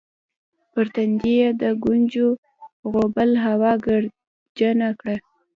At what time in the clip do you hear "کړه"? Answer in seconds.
4.99-5.15